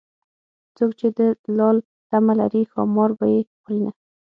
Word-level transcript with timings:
څوک 0.75 0.91
چې 0.99 1.07
د 1.17 1.19
لال 1.57 1.77
تمه 2.09 2.33
لري 2.39 2.61
ښامار 2.71 3.09
به 3.19 3.25
يې 3.33 3.41
خورینه 3.59 3.91